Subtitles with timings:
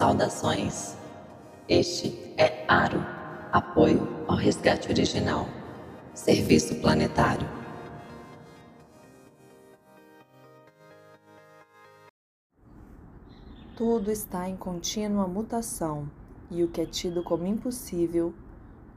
[0.00, 0.96] Saudações.
[1.68, 3.04] Este é Aro,
[3.52, 5.46] apoio ao resgate original.
[6.14, 7.46] Serviço planetário.
[13.76, 16.10] Tudo está em contínua mutação
[16.50, 18.32] e o que é tido como impossível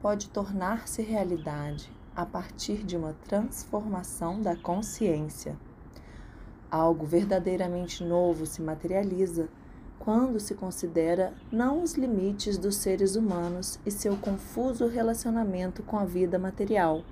[0.00, 5.54] pode tornar-se realidade a partir de uma transformação da consciência.
[6.70, 9.50] Algo verdadeiramente novo se materializa
[10.04, 16.04] quando se considera não os limites dos seres humanos e seu confuso relacionamento com a
[16.04, 17.02] vida material,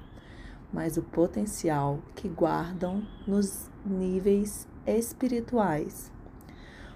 [0.71, 6.13] mas o potencial que guardam nos níveis espirituais.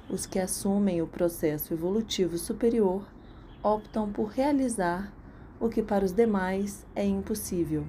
[0.09, 3.03] Os que assumem o processo evolutivo superior
[3.63, 5.11] optam por realizar
[5.59, 7.87] o que para os demais é impossível.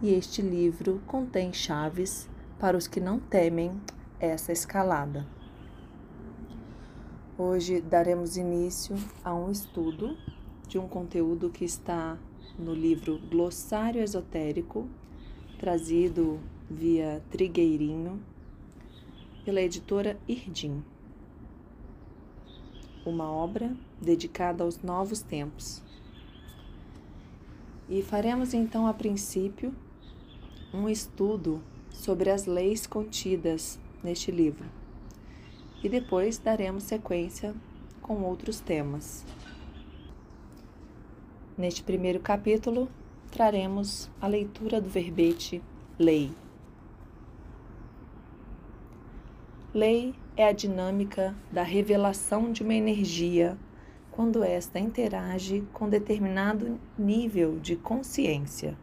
[0.00, 3.78] E este livro contém chaves para os que não temem
[4.18, 5.26] essa escalada.
[7.38, 10.16] Hoje daremos início a um estudo
[10.68, 12.18] de um conteúdo que está
[12.58, 14.86] no livro Glossário Esotérico,
[15.58, 16.38] trazido
[16.70, 18.20] via Trigueirinho,
[19.44, 20.82] pela editora Irdim
[23.04, 25.82] uma obra dedicada aos novos tempos.
[27.88, 29.74] E faremos então, a princípio,
[30.72, 34.81] um estudo sobre as leis contidas neste livro.
[35.82, 37.54] E depois daremos sequência
[38.00, 39.24] com outros temas.
[41.56, 42.88] Neste primeiro capítulo,
[43.30, 45.62] traremos a leitura do verbete
[45.98, 46.30] lei.
[49.74, 53.56] Lei é a dinâmica da revelação de uma energia
[54.10, 58.76] quando esta interage com determinado nível de consciência.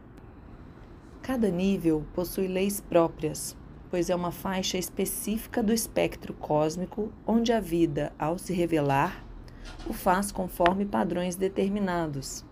[1.21, 3.55] Cada nível possui leis próprias,
[3.89, 9.25] pois é uma faixa específica do espectro cósmico onde a vida, ao se revelar,
[9.87, 12.45] o faz conforme padrões determinados.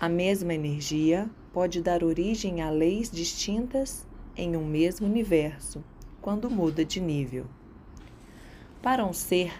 [0.00, 4.06] A mesma energia pode dar origem a leis distintas
[4.36, 5.84] em um mesmo universo
[6.20, 7.46] quando muda de nível.
[8.82, 9.52] Para um ser,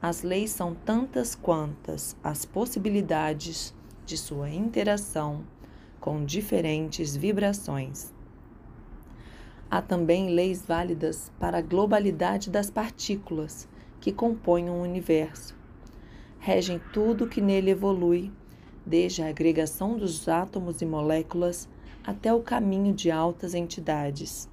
[0.00, 3.74] as leis são tantas quantas as possibilidades
[4.04, 5.44] de sua interação
[6.00, 8.12] com diferentes vibrações.
[9.70, 13.68] Há também leis válidas para a globalidade das partículas
[14.00, 15.54] que compõem um universo.
[16.38, 18.32] Regem tudo que nele evolui,
[18.86, 21.68] desde a agregação dos átomos e moléculas
[22.02, 24.48] até o caminho de altas entidades.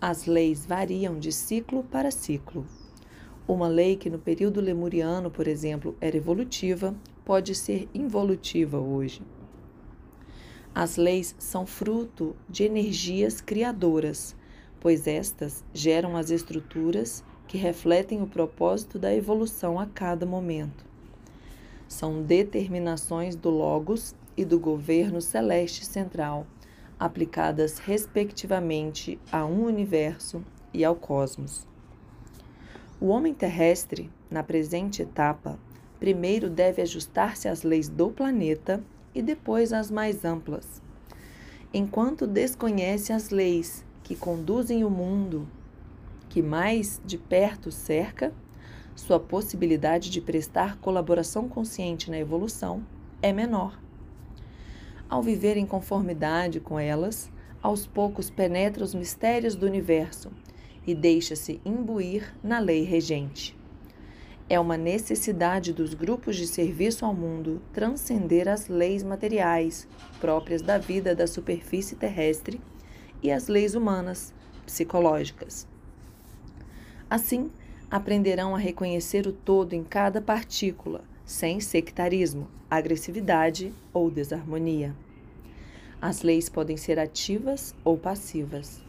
[0.00, 2.66] As leis variam de ciclo para ciclo.
[3.46, 6.92] Uma lei que no período lemuriano, por exemplo, era evolutiva,
[7.24, 9.22] pode ser involutiva hoje.
[10.78, 14.36] As leis são fruto de energias criadoras,
[14.78, 20.84] pois estas geram as estruturas que refletem o propósito da evolução a cada momento.
[21.88, 26.46] São determinações do Logos e do governo celeste central
[27.00, 30.44] aplicadas respectivamente a um universo
[30.74, 31.66] e ao cosmos.
[33.00, 35.58] O homem terrestre, na presente etapa,
[35.98, 38.84] primeiro deve ajustar-se às leis do planeta
[39.16, 40.82] e depois às mais amplas.
[41.72, 45.48] Enquanto desconhece as leis que conduzem o mundo
[46.28, 48.30] que mais de perto cerca,
[48.94, 52.84] sua possibilidade de prestar colaboração consciente na evolução
[53.22, 53.80] é menor.
[55.08, 57.30] Ao viver em conformidade com elas,
[57.62, 60.30] aos poucos penetra os mistérios do universo
[60.86, 63.55] e deixa-se imbuir na lei regente.
[64.48, 69.88] É uma necessidade dos grupos de serviço ao mundo transcender as leis materiais
[70.20, 72.60] próprias da vida da superfície terrestre
[73.20, 74.32] e as leis humanas,
[74.64, 75.66] psicológicas.
[77.10, 77.50] Assim,
[77.90, 84.94] aprenderão a reconhecer o todo em cada partícula sem sectarismo, agressividade ou desarmonia.
[86.00, 88.85] As leis podem ser ativas ou passivas.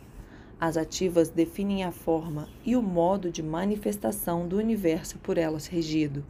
[0.59, 6.25] As ativas definem a forma e o modo de manifestação do universo por elas regido,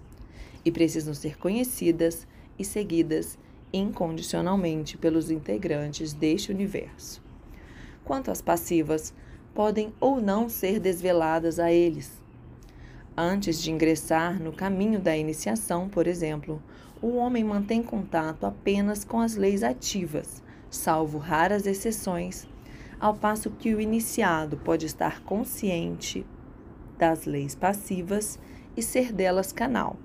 [0.65, 2.27] e precisam ser conhecidas
[2.59, 3.37] e seguidas
[3.71, 7.21] incondicionalmente pelos integrantes deste universo.
[8.03, 9.13] Quanto às passivas,
[9.53, 12.21] podem ou não ser desveladas a eles,
[13.19, 16.61] Antes de ingressar no caminho da iniciação, por exemplo,
[17.01, 22.47] o homem mantém contato apenas com as leis ativas, salvo raras exceções,
[22.99, 26.25] ao passo que o iniciado pode estar consciente
[26.97, 28.39] das leis passivas
[28.75, 29.95] e ser delas canal.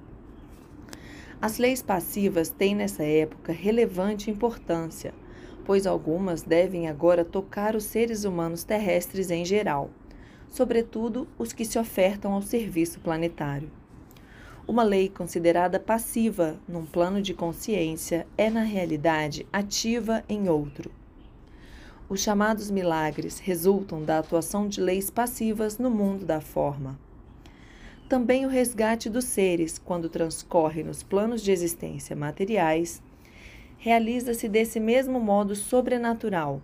[1.40, 5.12] As leis passivas têm nessa época relevante importância,
[5.64, 9.90] pois algumas devem agora tocar os seres humanos terrestres em geral
[10.52, 13.70] sobretudo os que se ofertam ao serviço planetário.
[14.68, 20.90] Uma lei considerada passiva num plano de consciência é, na realidade, ativa em outro.
[22.12, 27.00] Os chamados milagres resultam da atuação de leis passivas no mundo da forma.
[28.06, 33.02] Também o resgate dos seres, quando transcorre nos planos de existência materiais,
[33.78, 36.60] realiza-se desse mesmo modo sobrenatural.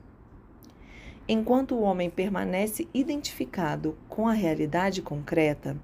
[1.26, 5.78] Enquanto o homem permanece identificado com a realidade concreta,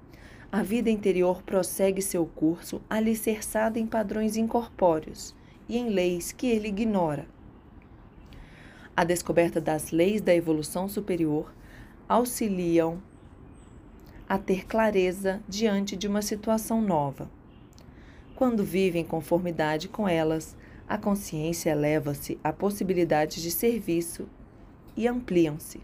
[0.51, 5.33] a vida interior prossegue seu curso alicerçada em padrões incorpóreos
[5.67, 7.33] e em leis que ele ignora.
[8.97, 11.53] A descoberta das leis da evolução superior
[12.07, 13.01] auxiliam
[14.27, 17.29] a ter clareza diante de uma situação nova.
[18.35, 20.55] Quando vive em conformidade com elas,
[20.87, 24.27] a consciência eleva-se a possibilidades de serviço
[24.95, 25.81] e ampliam-se.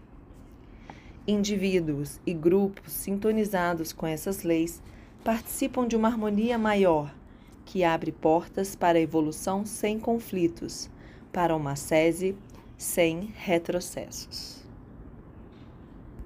[1.26, 4.82] Indivíduos e grupos sintonizados com essas leis
[5.22, 7.14] participam de uma harmonia maior,
[7.64, 10.90] que abre portas para a evolução sem conflitos,
[11.30, 12.36] para uma sese
[12.82, 14.61] sem retrocessos.